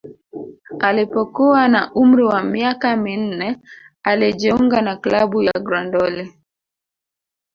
[0.79, 3.57] Alipokuwa na umri wa miaka minne
[4.03, 6.33] alijiunga na klabu ya Grandoli